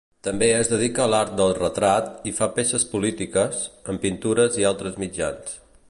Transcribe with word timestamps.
També 0.27 0.45
es 0.59 0.69
dedica 0.69 1.03
a 1.03 1.09
l'art 1.13 1.35
del 1.41 1.53
retrat 1.59 2.25
i 2.31 2.33
fa 2.39 2.49
peces 2.57 2.87
polítiques, 2.95 3.61
amb 3.93 4.05
pintura 4.07 4.49
i 4.65 4.67
altres 4.73 4.99
mitjans. 5.05 5.55